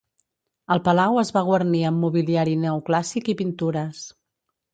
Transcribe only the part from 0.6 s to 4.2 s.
El palau es va guarnir amb mobiliari neoclàssic i pintures.